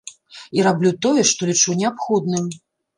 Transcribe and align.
І 0.59 0.63
раблю 0.69 0.93
тое, 1.07 1.21
што 1.35 1.41
лічу 1.53 1.79
неабходным. 1.85 2.55